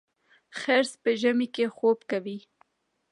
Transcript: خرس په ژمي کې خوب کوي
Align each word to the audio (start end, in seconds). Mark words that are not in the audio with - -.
خرس 0.59 0.91
په 1.03 1.11
ژمي 1.21 1.47
کې 1.55 1.65
خوب 1.75 1.99
کوي 2.11 2.39